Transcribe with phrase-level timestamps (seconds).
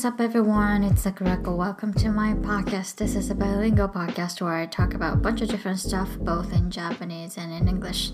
[0.00, 0.82] What's up, everyone?
[0.82, 1.56] It's Sakurako.
[1.56, 2.96] Welcome to my podcast.
[2.96, 6.54] This is a bilingual podcast where I talk about a bunch of different stuff, both
[6.54, 8.12] in Japanese and in English.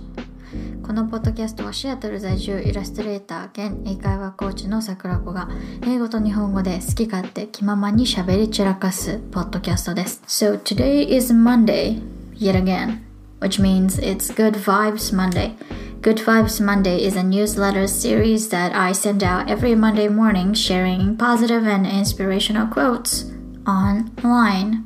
[0.86, 5.50] このポッドキャストはシアトル在住イラストレーター兼英会話コーチの桜子が
[5.86, 10.22] 英語と日本語で好き勝手気ままに喋り散らかすポッドキャストです。
[10.28, 12.02] So today is Monday,
[12.36, 13.00] yet again,
[13.40, 15.56] which means it's Good Vibes Monday.
[16.02, 21.16] Good Vibes Monday is a newsletter series that I send out every Monday morning sharing
[21.16, 23.32] positive and inspirational quotes
[23.68, 24.84] online.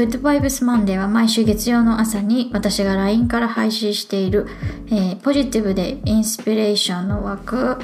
[0.00, 4.46] Good Vibes Monday は毎週月曜の朝に私が LINE から配信している、
[4.86, 7.76] えー、ポジティブでインスピレーションの湧く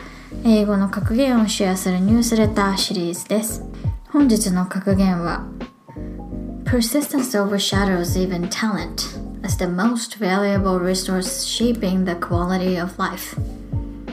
[0.43, 3.63] 英語の格言をシェアするニュースレターシリーズです。
[4.09, 5.45] 本日の格言は
[6.65, 13.39] Persistence overshadows even talent as the most valuable resource shaping the quality of life.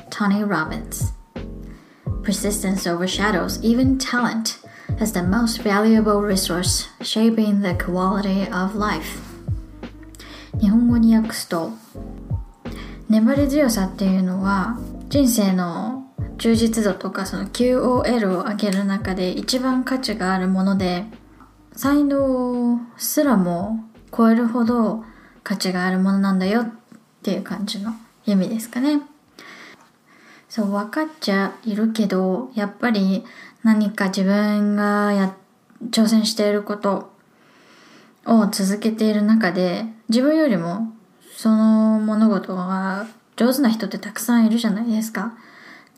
[0.09, 1.13] Tony Robbins.
[2.21, 4.59] Persistence overshadows even talent
[4.99, 9.21] as the most valuable resource shaping the quality of life.
[10.59, 11.71] 日本語に訳すと
[13.09, 14.77] 粘り強さっていうのは
[15.09, 21.05] 人生の充実度とかその QOL を上げる中で一番価値があるもので
[21.75, 23.83] 才能すらも
[24.15, 25.03] 超えるほど
[25.43, 26.73] 価値があるものなんだよっ
[27.23, 27.93] ていう感じの
[28.25, 29.01] 意味ですかね。
[30.53, 33.25] そう、分かっちゃいるけど、やっぱり
[33.63, 35.35] 何か自分がや、
[35.89, 37.11] 挑戦していること
[38.27, 40.93] を続けている中で、自分よりも
[41.35, 45.33] その物事が上手な人ってたくさんいるじゃないですか。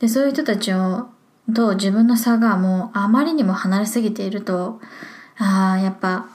[0.00, 1.08] で、そういう人たちを、
[1.54, 4.80] と自分の差がもうあまりにも離れすぎていると、
[5.36, 6.30] ああ、やっぱ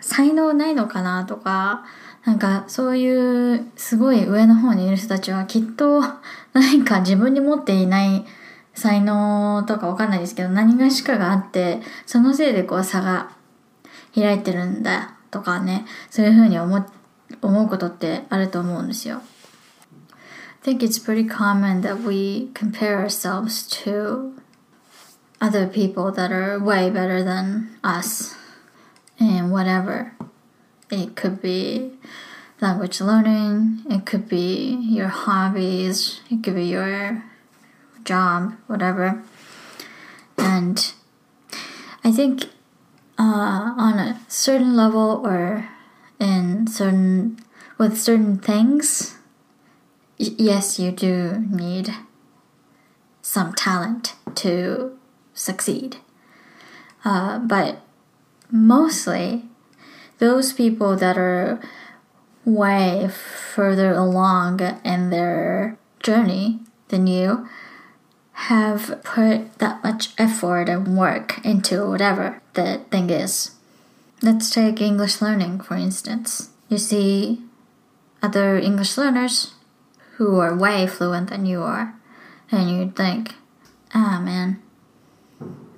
[0.00, 1.84] 才能ないのかなとか、
[2.26, 6.02] なんかそういうすごい上の方にいる人たちはきっと
[6.52, 8.26] 何か自分に持っていない
[8.74, 13.30] 才能とかわかんないですけど何がしかがあってそのせいでこう差が
[14.12, 16.84] 開いてるんだとかねそういうふうに思
[17.42, 19.22] 思うことってあると思うんですよ。
[20.64, 24.32] I think it's pretty common that we compare ourselves to
[25.40, 28.34] other people that are way better than us
[29.20, 30.12] and whatever.
[30.90, 31.92] It could be
[32.66, 37.22] language learning, it could be your hobbies, it could be your
[38.04, 39.22] job, whatever.
[40.36, 40.92] And
[42.02, 42.46] I think
[43.16, 45.68] uh, on a certain level or
[46.18, 47.38] in certain
[47.78, 49.16] with certain things,
[50.18, 51.94] yes, you do need
[53.22, 54.98] some talent to
[55.34, 55.98] succeed.
[57.04, 57.82] Uh, but
[58.50, 59.44] mostly
[60.18, 61.60] those people that are
[62.46, 67.46] way further along in their journey than you
[68.32, 73.50] have put that much effort and work into whatever the thing is.
[74.22, 76.50] Let's take English learning, for instance.
[76.68, 77.42] You see
[78.22, 79.54] other English learners
[80.16, 81.94] who are way fluent than you are,
[82.50, 83.34] and you think,
[83.94, 84.62] ah, man,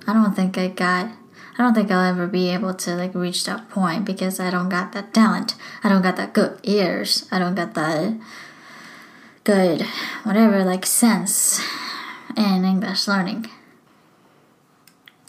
[0.07, 1.11] I don't think I got
[1.59, 4.69] I don't think I'll ever be able to like reach that point because I don't
[4.69, 5.55] got that talent.
[5.83, 7.27] I don't got that good ears.
[7.33, 8.17] I don't got that
[9.43, 9.81] good
[10.23, 11.59] whatever like sense
[12.37, 13.47] in English learning.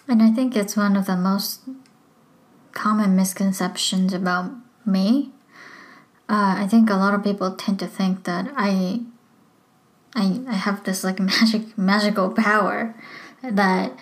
[0.06, 1.62] And I think it's one of the most
[2.70, 4.52] common misconceptions about
[4.86, 5.32] me.
[6.28, 9.00] Uh, I think a lot of people tend to think that I,
[10.14, 12.94] I, I have this like magic magical power
[13.42, 13.98] that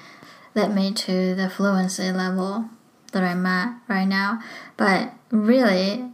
[0.58, 2.68] led me to the fluency level
[3.12, 4.42] that I'm at right now.
[4.76, 6.10] But really,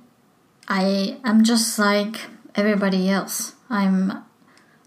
[0.69, 3.55] I am just like everybody else.
[3.71, 4.23] I'm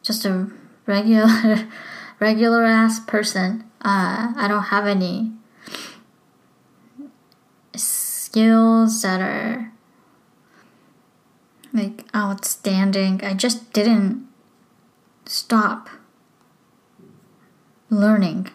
[0.03, 0.51] just a
[0.85, 1.67] regular,
[2.19, 3.63] regular ass person.
[3.81, 5.31] Uh, I don't have any
[7.75, 9.71] skills that are
[11.73, 13.23] like outstanding.
[13.23, 14.27] I just didn't
[15.25, 15.89] stop
[17.89, 18.51] learning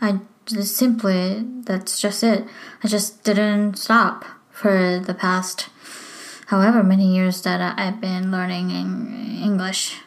[0.00, 2.44] I just simply, that's just it.
[2.82, 5.68] I just didn't stop for the past
[6.46, 9.98] however many years that I've been learning English.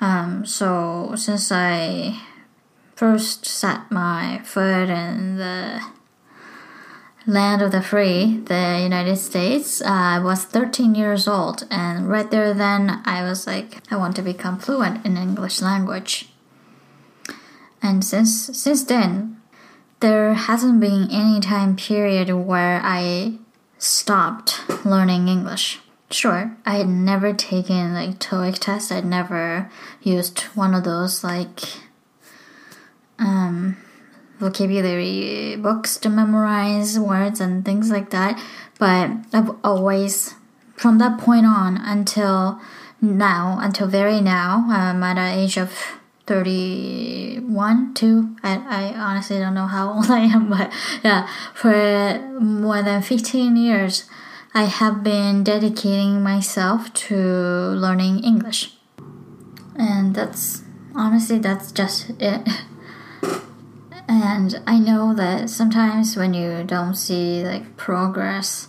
[0.00, 2.20] Um, so since I
[2.94, 5.82] first set my foot in the
[7.26, 12.30] land of the free, the United States, uh, I was 13 years old, and right
[12.30, 16.30] there then I was like, I want to become fluent in English language.
[17.86, 19.40] And since since then,
[20.00, 23.38] there hasn't been any time period where I
[23.78, 25.78] stopped learning English.
[26.10, 28.90] Sure, I had never taken like TOEIC test.
[28.90, 29.70] I'd never
[30.02, 31.60] used one of those like
[33.20, 33.76] um,
[34.40, 38.36] vocabulary books to memorize words and things like that.
[38.80, 40.34] But I've always,
[40.74, 42.60] from that point on until
[43.00, 45.70] now, until very now, I'm at an age of
[46.26, 48.36] 31, 2.
[48.42, 50.72] I, I honestly don't know how old I am, but
[51.04, 54.04] yeah, for more than 15 years,
[54.54, 58.76] I have been dedicating myself to learning English.
[59.76, 60.62] And that's
[60.94, 62.48] honestly, that's just it.
[64.08, 68.68] And I know that sometimes when you don't see like progress,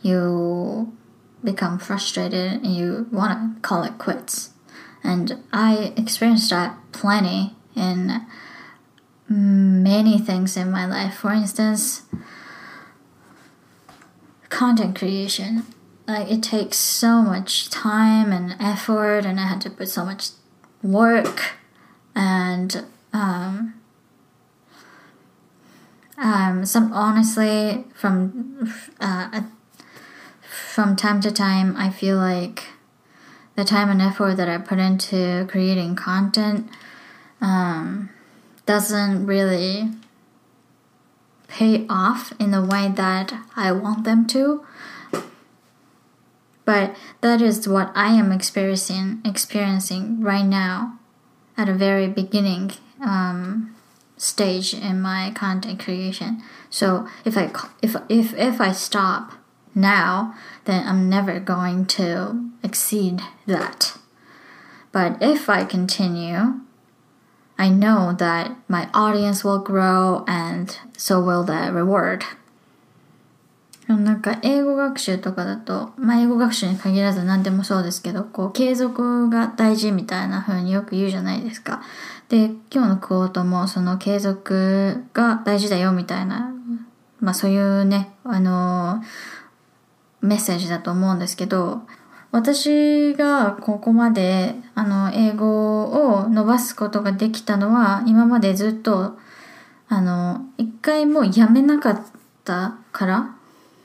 [0.00, 0.96] you
[1.42, 4.50] become frustrated and you want to call it quits.
[5.06, 8.26] And I experienced that plenty in
[9.28, 11.14] many things in my life.
[11.14, 12.02] For instance,
[14.48, 15.64] content creation.
[16.08, 20.30] Like it takes so much time and effort, and I had to put so much
[20.82, 21.52] work
[22.14, 23.74] and um,
[26.18, 29.42] um, some honestly from uh,
[30.40, 32.64] from time to time I feel like
[33.56, 36.68] the time and effort that I put into creating content
[37.40, 38.10] um,
[38.66, 39.90] doesn't really
[41.48, 44.64] pay off in the way that I want them to.
[46.64, 50.98] But that is what I am experiencing experiencing right now
[51.56, 53.74] at a very beginning um,
[54.16, 56.42] stage in my content creation.
[56.68, 59.34] So if I if if if I stop
[59.74, 63.96] now, then I'm never going to exceed that.
[64.92, 66.60] But if I continue,
[67.58, 72.22] I know that my audience will grow and so will the reward.
[73.88, 81.82] なんか英語学習とかだと、まあ、英語学習に限らず何でもそうですけど、こう継続が大事みたいな風によく言うじゃないですか。
[82.28, 86.52] で、今日のクォートもその継続が大事だよみたいな、
[87.20, 89.04] まあそういうね、あの、
[90.20, 91.82] メッセージだと思うんですけど、
[92.36, 99.16] 私がここまであの英語を伸ばすことができたのは今までずっと
[99.88, 102.02] あの一回もうやめなかっ
[102.44, 103.36] たから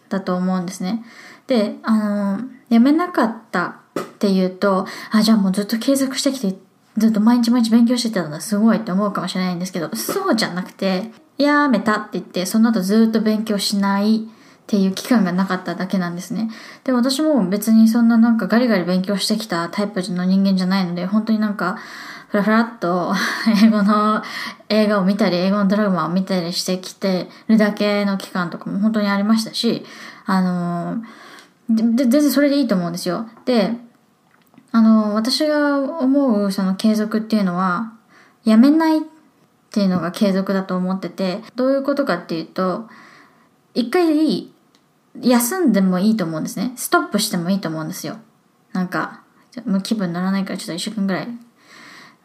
[0.10, 1.06] だと思うんですね。
[1.48, 6.58] で、あの、やめなかったっていうと、あ、じゃあもうずっと継続してきて、
[6.98, 14.28] ずっと毎日毎日勉強してたんだ、すごいって思うかもしれないんですけど、そうじゃなくて、やめたって言って、その後ずっと勉強しない
[14.62, 16.50] っていう期間がなかっただけなんですね。
[16.84, 21.78] で、私も別にそんななんかガリガリ勉強してきたタイプの人間じゃないので、本当になんか、
[22.30, 23.14] ふらふらっと
[23.62, 24.24] 英語の
[24.70, 29.86] 映画を見たり、英語のドラマを見たりしてきてるだけの期間とかも本当にありましたし、
[30.26, 31.04] あの
[31.70, 33.28] で、全然それでいいと思うんですよ。
[33.44, 33.76] で、
[34.72, 37.92] あの、私が思うその継続っていうのは、
[38.46, 39.02] やめないっ
[39.70, 42.88] ていうのが継続だと思ってて、どういうことかっていうと、
[43.74, 44.52] 一回
[45.22, 46.74] 休んでもいいと思うんですね。
[46.76, 48.18] ストップしてもいいと思うんですよ。
[48.74, 49.22] なんか、
[49.66, 51.28] もう気分乗らないからちょっと一週間ぐらい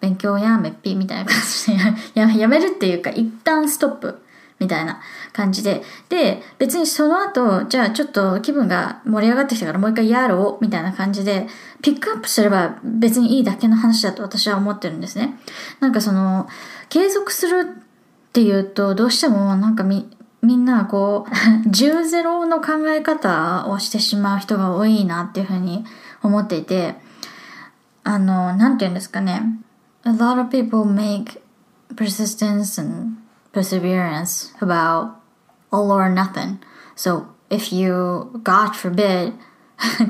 [0.00, 1.78] 勉強やめっぴみたいな感じで
[2.20, 4.22] ややめるっていうか一旦ストップ
[4.58, 5.00] みたいな
[5.32, 11.46] 感じでで別にその後じゃあちょっと気分が盛り上がってきたからもう一回やろうみたいな感じで
[11.82, 15.38] ピックアップすれば別にいいだけの話だと私は思ってるんですね
[15.80, 16.48] なんかその
[16.88, 20.08] 継続するっていうとどうしてもなんかみ
[20.46, 25.84] みんなこう10ゼロの考え方をしてしまう人が多いなっていうふうに
[26.22, 26.94] 思っていて
[28.04, 29.42] あのなんて言うんですかね
[30.04, 31.42] a lot of people make
[31.96, 33.16] persistence and
[33.52, 35.16] perseverance about
[35.72, 36.58] all or nothing.
[36.94, 39.34] So if you, God forbid,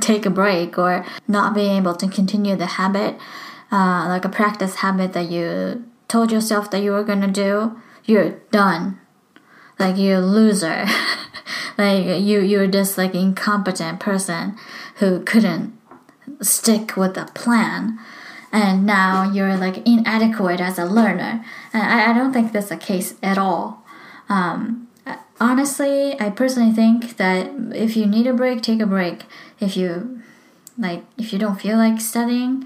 [0.00, 3.16] take a break or not being able to continue the habit,
[3.72, 8.30] uh, like a practice habit that you told yourself that you were gonna do, you're
[8.50, 8.98] done.
[9.78, 10.86] Like you're a loser.
[11.78, 14.56] like you you're just like incompetent person
[14.96, 15.78] who couldn't
[16.40, 17.98] stick with a plan
[18.52, 21.44] and now you're like inadequate as a learner.
[21.72, 23.84] And I, I don't think that's the case at all.
[24.28, 24.88] Um,
[25.40, 29.24] honestly, I personally think that if you need a break, take a break.
[29.60, 30.22] If you
[30.78, 32.64] like, if you don't feel like studying,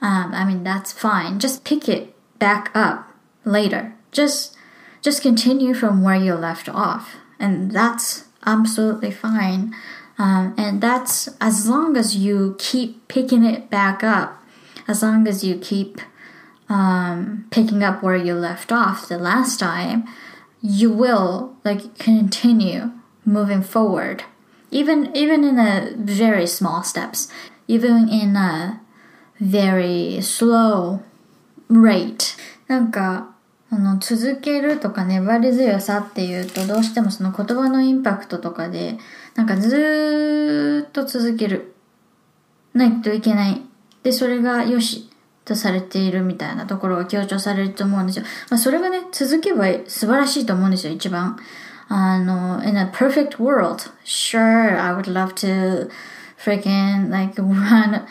[0.00, 1.38] um, I mean that's fine.
[1.38, 3.08] Just pick it back up
[3.44, 3.94] later.
[4.10, 4.56] Just
[5.01, 9.75] just continue from where you left off, and that's absolutely fine.
[10.19, 14.43] Um, and that's as long as you keep picking it back up
[14.87, 16.01] as long as you keep
[16.69, 20.05] um, picking up where you left off the last time,
[20.61, 22.91] you will like continue
[23.25, 24.23] moving forward
[24.71, 27.31] even even in a very small steps
[27.67, 28.81] even in a
[29.39, 31.01] very slow
[31.69, 32.35] rate
[32.67, 33.30] なんか
[33.72, 38.98] あの続けるとか粘り強さっていうとどうしてもその言葉のインパクトとかで
[39.34, 41.74] なんかずっと続ける
[42.74, 43.62] ないといけない
[44.02, 45.08] でそれがよし
[45.46, 48.24] とされているみたいなところが強調されると思うんですよ。
[48.50, 51.38] まあ、それがね続けば素晴らしいと思うんですよ一番。
[51.88, 55.90] あの in a perfect world sure I would love to
[56.38, 58.06] freaking like run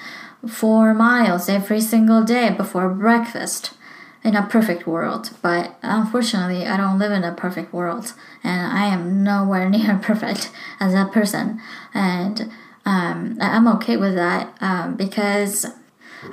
[0.47, 3.79] four miles every single day before breakfast.
[4.24, 8.12] in a perfect world, but unfortunately, I don't live in a perfect world,
[8.42, 10.50] and I am nowhere near perfect
[10.80, 11.60] as a person,
[11.94, 12.50] and
[12.84, 15.66] um, I'm okay with that um, because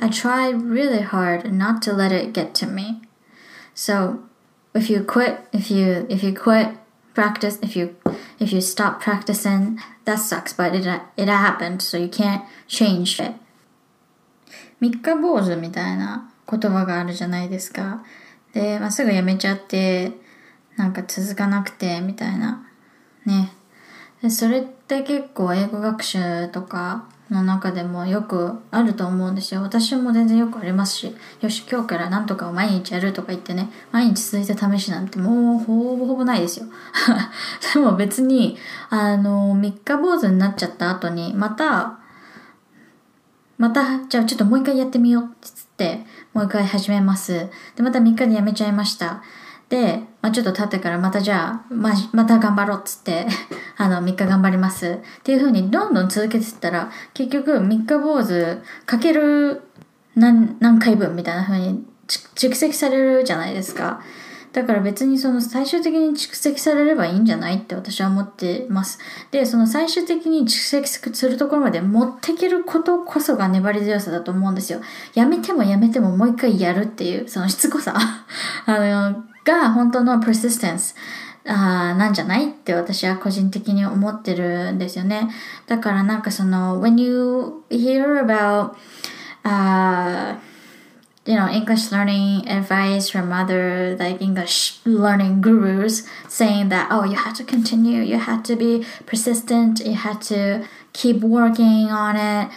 [0.01, 3.01] I try really hard not to let it get to me.
[3.75, 4.24] So,
[4.74, 6.75] if you quit, if you if you quit
[7.13, 7.96] practice, if you
[8.39, 13.36] if you stop practicing, that sucks, but it it happened, so you can't change it.
[14.79, 18.02] 三日坊主みたいな 言葉があるじゃないですか。
[18.52, 20.12] で、まあ、すぐやめちゃって、
[20.76, 22.67] なんか続かなくて、みたいな。
[23.26, 23.52] ね。
[24.23, 29.62] で、それって結構英語学習とかの中でもよくあると思うんですよ。
[29.62, 36.67] 私も全然よくありますし、よし、今日からなんとかを毎日やるとか言ってね、毎日続いて試しなんてもうほぼほぼないですよ。
[37.75, 38.57] でも別に、
[38.88, 41.98] あの、三日坊主になっちゃった後に、また、
[43.59, 45.49] また、じゃあちょっともう一回やってみようって
[45.79, 47.50] 言って、もう一回始めます。
[47.77, 49.23] で、また3日でやめちゃいました。
[49.69, 53.27] で、まあ、ちょっと経ってからまたじゃあ、ままた頑張ろうっつって、
[53.77, 55.00] あの、3日頑張ります。
[55.03, 59.62] っていう風にどんどん続けてったら、結局3日坊主かける
[60.15, 64.00] 何何回分みたいな風に蓄積されるじゃないですか。
[64.52, 68.99] だから別にその最終的に蓄積されればいいんじゃないって私は思ってます。
[69.31, 74.81] で、その最終的に蓄積するところまで持っていけることこそが粘り強さだと思うんですよ。
[75.14, 77.95] やめてもやめてももう一回やるっていう、そのしつこさ
[78.67, 80.95] あの、が本当の persistence。
[81.47, 85.31] あなんじゃないって私は個人的に思ってるんですよね。
[85.67, 88.73] だからなんかその、when you hear about、
[89.45, 90.37] uh,
[91.27, 97.15] you know english learning advice from other like english learning gurus saying that oh you
[97.15, 102.50] have to continue you have to be persistent you have to keep working on it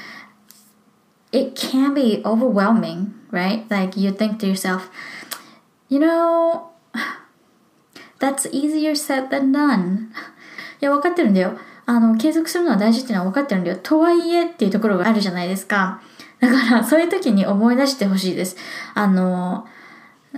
[1.33, 4.91] it can be overwhelming right like you think to yourself
[5.89, 6.71] you know
[8.19, 10.11] that's easier said than done
[10.81, 16.03] いや分かってるんだよあの継続するのは大事っていうのは分かってるんだよとはいえっていうところがあるじゃないですか
[16.42, 18.58] だからそういう時に思い出してほしいです。
[18.96, 19.66] あの、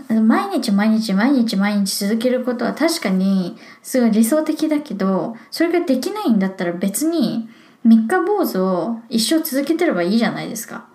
[0.10, 7.48] 毎日毎日毎日毎日続けることは確かにすごい理想的だけど、それができないんだったら別に
[7.84, 10.86] 三日坊主を一生続けてればいいじゃないですか。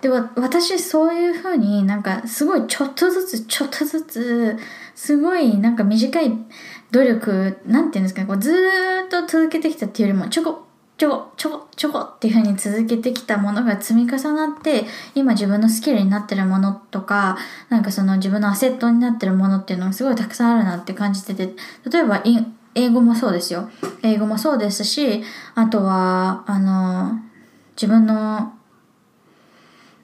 [0.00, 4.58] で私そういうふうになんかすごいちょっとずつちょっとずつ
[4.94, 6.32] すごいなんか短い
[6.90, 10.64] 努力なんていうんですかねこうずーっと続けてきたっていうよりもちょこ
[11.00, 17.38] ちょこちょこちょこっていうふうに続けてきたものが積み重なって今自分のスキルになってるものとか
[17.70, 21.54] なんかその自分のアセットになってるものっていうのがすごいたくさんあるなって感じてて
[21.90, 22.22] 例えば
[22.74, 23.70] 英語もそうですよ。
[24.02, 25.22] 英語もそうですし
[25.54, 27.18] あとはあの
[27.76, 28.52] 自分の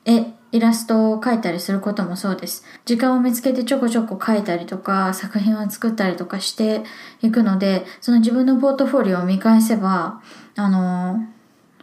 [0.07, 2.65] えイラストを描いたりすることもそうです。
[2.85, 6.83] 時間を見つけてちょこちょこ描いたりとか、作品を作ったりとかして
[7.23, 10.23] いくので、その自分のポートフォリオを見返せば、
[10.57, 11.25] あの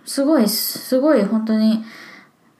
[0.06, 1.84] すごい、すごい本当に、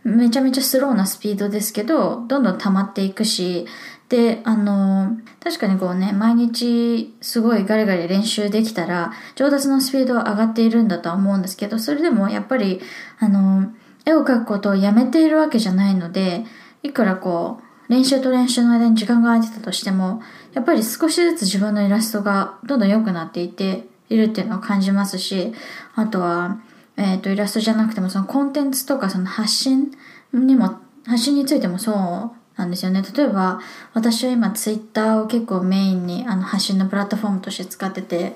[0.04, 3.66] めちゃめちゃスローなスピードですけど、どんどん溜まっていくし、
[4.10, 12.82] で、あの確かにこうね、毎日すごいガリガリ練習できたら、上達のスピードは上がっているんだとは思うんですけど、それでもやっぱり、
[13.20, 13.72] あの
[14.06, 16.46] 絵を描くことをやめているわけじゃないので、
[16.82, 20.22] いくらこう、練習と練習の間に時間が空いてたとしても、
[20.54, 25.54] やっぱり少しずつ自分のイラストがどんどん良くなっていているっていうのを感じますし、
[25.96, 26.62] あとは、
[26.98, 29.92] えっ、ー、と、イラストじゃなくてもそのコンテンツとかその発信
[30.34, 31.92] にも、発信についてもそ
[32.36, 33.02] うなんですよね。
[33.16, 33.60] 例えば、
[33.94, 38.34] 私は今ツイッターを結構メインにあの発信のプラットフォームとして使ってて、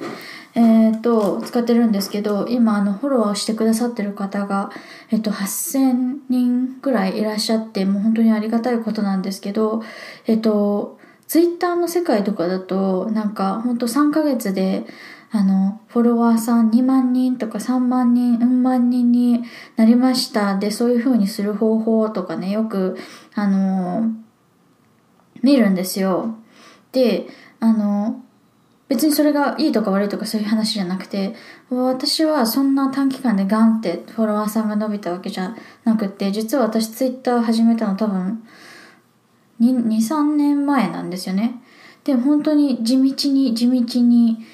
[0.56, 4.72] えっ、と、使ってるんですけど、今、あの、フォローしてくださってる方が、
[5.12, 9.84] えっ、と、8000人ぐらいいらっしゃって、もう本当にありがたいことなんですけど、
[10.26, 10.98] えっ、と、
[11.28, 14.86] ツイッターの世界とかだと、なんか、本当3ヶ月で、
[15.32, 19.44] あの、フォロワーさん2万人とか3万人、うん万人に
[19.76, 20.58] なりました。
[20.58, 22.98] で、そういう風にする方法とかね、よく、
[23.36, 24.12] あの、
[25.42, 26.36] 見るんですよ。
[26.92, 27.28] で、
[27.60, 28.24] あの、
[28.88, 31.36] 別にそれがいいとか悪いとかそういう話じゃなくて
[31.70, 38.44] 私はそんな短期間でガンってフォロワーさんが伸びたわけじゃなくて実は私ツイッター始めたの多分
[39.60, 41.62] 23年前なんですよね
[42.06, 44.46] で本当に地道に地道に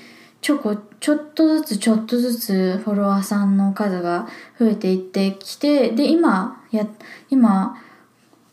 [0.44, 4.28] ちょこちょっとずつちょっとずつフォロワーさんの数が
[4.60, 6.86] 増えていってきてで今や
[7.30, 7.82] 今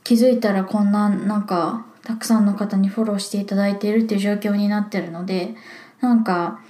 [0.04, 5.56] 気づいたらこんななんかたくさんの方にフォローしていただいているっていう状況になってるので
[6.00, 6.60] なんか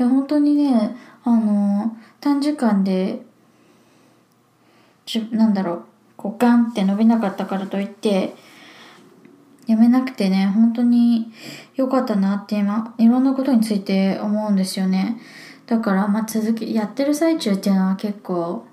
[0.00, 3.22] いや本当にねあの短時間で
[5.30, 5.84] なんだろう
[6.16, 8.34] こうガンって伸びなかったからといって
[9.66, 11.32] やめなくてね本当に
[11.74, 15.20] 良かったなって今いろんなことについて思うんですよね。
[15.66, 18.66] だからまあ続きやってる最中っていうのは結構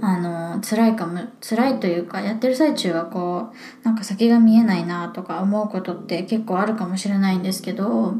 [0.00, 8.14] あの辛いかも辛いというかやってる最中はこうなんか先が見えないなとか思うことって結構あるかもしれないんですけど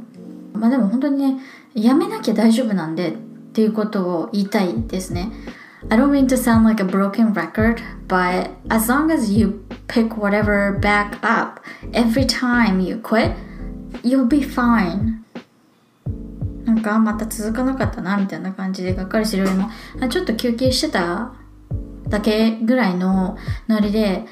[0.52, 1.42] まあでも本当にね
[1.75, 3.12] やめなきゃ大丈夫なんでっ
[3.52, 5.30] ていうことを言いたいですね。
[5.90, 10.72] I don't mean to sound like a broken record but as long as you pick whatever
[10.80, 11.60] back up
[11.92, 13.32] every time you quit
[14.02, 15.24] you'll be fine.
[16.64, 19.68] なんかまた続かなかったなみたいな感じでがっかりするよりも
[20.00, 21.34] あちょっと休憩してた
[22.08, 23.36] だけぐらいの
[23.68, 24.24] ノリで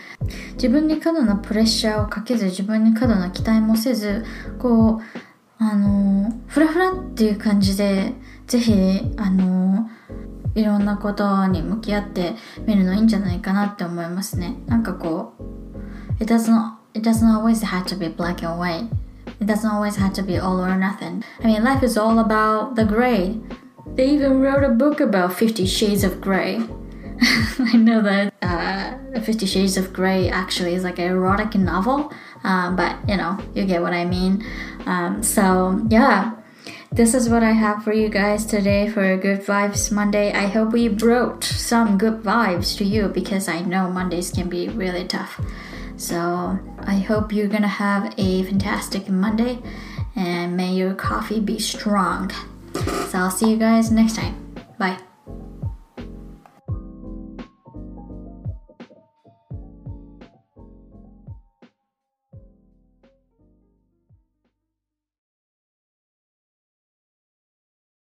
[0.55, 4.25] 自分に過度なプレッシャーをかけず自分に過度な期待もせず
[4.59, 5.03] こう
[5.59, 8.15] あのフラフラっていう感じで
[8.47, 8.73] ぜひ
[9.17, 9.89] あの
[10.55, 12.35] いろんなことに向き合って
[12.67, 18.89] みるのいいんじゃないかなって思いますねなんかこう it doesn't, it doesn't always have to be black and white
[19.41, 22.75] it doesn't always have to be all or nothing I mean life is all about
[22.77, 23.41] the gray
[23.97, 26.61] they even wrote a book about 50 shades of gray
[27.59, 32.75] I know that uh, Fifty Shades of Grey actually is like an erotic novel, um,
[32.75, 34.45] but you know, you get what I mean.
[34.87, 36.33] Um, so, yeah,
[36.93, 40.31] this is what I have for you guys today for a Good Vibes Monday.
[40.33, 44.69] I hope we brought some good vibes to you because I know Mondays can be
[44.69, 45.41] really tough.
[45.97, 49.59] So, I hope you're gonna have a fantastic Monday
[50.17, 52.31] and may your coffee be strong.
[52.75, 54.55] So, I'll see you guys next time.
[54.79, 54.99] Bye.